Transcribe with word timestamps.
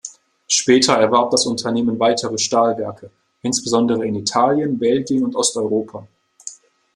Später 0.47 0.95
erwarb 0.95 1.29
das 1.29 1.45
Unternehmen 1.45 1.99
weitere 1.99 2.39
Stahlwerke, 2.39 3.11
insbesondere 3.43 4.07
in 4.07 4.15
Italien, 4.15 4.79
Belgien 4.79 5.23
und 5.23 5.35
Osteuropa. 5.35 6.07